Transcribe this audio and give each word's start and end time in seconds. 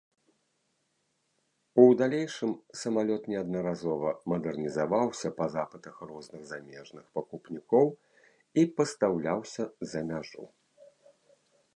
У 1.81 1.83
далейшым 1.99 2.53
самалёт 2.83 3.27
неаднаразова 3.33 4.09
мадэрнізаваўся 4.33 5.29
па 5.43 5.49
запытах 5.57 5.95
розных 6.13 6.41
замежных 6.53 7.05
пакупнікоў 7.19 7.87
і 8.63 8.67
пастаўляўся 8.81 9.63
за 9.93 9.99
мяжу. 10.11 10.43